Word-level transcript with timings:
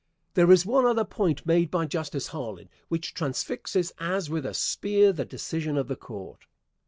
There 0.33 0.51
is 0.51 0.65
one 0.65 0.87
other 0.87 1.05
point 1.05 1.45
made 1.45 1.69
by 1.69 1.85
Justice 1.85 2.29
Harlan 2.29 2.69
which 2.87 3.13
transfixes 3.13 3.91
as 3.99 4.31
with 4.31 4.47
a 4.47 4.53
spear 4.55 5.13
the 5.13 5.25
decision 5.25 5.77
of 5.77 5.87
the 5.87 5.95
Court. 5.95 6.47